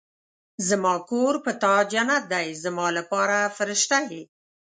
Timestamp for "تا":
1.61-1.75